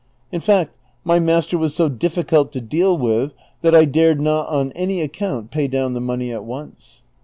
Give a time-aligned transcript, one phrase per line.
[0.31, 4.71] In fact my master was so difficult to deal with that 1 dared not on
[4.71, 7.03] any account pay down the money at once.